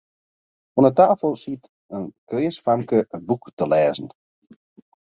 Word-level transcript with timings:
Oan 0.79 0.87
'e 0.89 0.93
tafel 0.99 1.33
siet 1.41 1.63
in 1.95 2.03
kreas 2.27 2.57
famke 2.65 2.97
in 3.15 3.21
boek 3.27 3.43
te 3.57 3.63
lêzen. 3.71 4.07